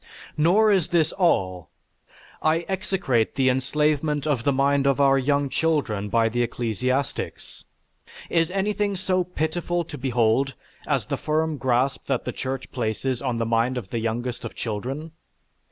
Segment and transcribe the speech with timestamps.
[0.35, 1.69] Nor is this all.
[2.41, 7.65] I execrate the enslavement of the mind of our young children by the ecclesiastics.
[8.27, 10.55] Is anything so pitiful to behold
[10.87, 14.55] as the firm grasp that the Church places on the mind of the youngest of
[14.55, 15.11] children?